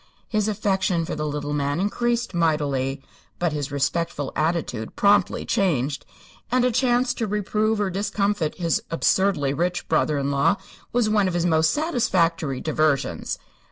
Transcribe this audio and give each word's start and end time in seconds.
His 0.27 0.47
affection 0.47 1.05
for 1.05 1.13
the 1.13 1.27
little 1.27 1.53
man 1.53 1.79
increased 1.79 2.33
mightily, 2.33 3.03
but 3.37 3.53
his 3.53 3.71
respectful 3.71 4.33
attitude 4.35 4.95
promptly 4.95 5.45
changed, 5.45 6.07
and 6.51 6.65
a 6.65 6.71
chance 6.71 7.13
to 7.13 7.27
reprove 7.27 7.79
or 7.79 7.91
discomfit 7.91 8.55
his 8.55 8.81
absurdly 8.89 9.53
rich 9.53 9.87
brother 9.87 10.17
in 10.17 10.31
law 10.31 10.55
was 10.91 11.07
one 11.07 11.27
of 11.27 11.35
his 11.35 11.45
most 11.45 11.69
satisfactory 11.69 12.59
diversions. 12.59 13.37